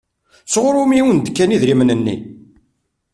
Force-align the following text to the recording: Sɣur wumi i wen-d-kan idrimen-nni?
Sɣur 0.53 0.75
wumi 0.77 0.95
i 0.99 1.01
wen-d-kan 1.05 1.53
idrimen-nni? 1.55 2.15